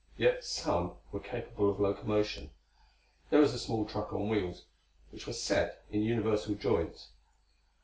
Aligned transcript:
Yet 0.17 0.43
some 0.43 0.93
were 1.11 1.19
capable 1.19 1.69
of 1.69 1.79
locomotion. 1.79 2.49
There 3.29 3.39
was 3.39 3.53
a 3.53 3.59
small 3.59 3.85
truck 3.85 4.11
on 4.11 4.29
wheels 4.29 4.63
which 5.11 5.27
were 5.27 5.31
set 5.33 5.83
in 5.91 6.01
universal 6.01 6.55
joints. 6.55 7.09